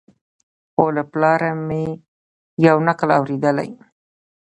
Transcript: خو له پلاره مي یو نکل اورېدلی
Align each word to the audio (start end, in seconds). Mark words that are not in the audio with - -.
خو 0.71 0.83
له 0.95 1.03
پلاره 1.11 1.51
مي 1.67 1.83
یو 2.67 2.77
نکل 2.87 3.09
اورېدلی 3.17 3.69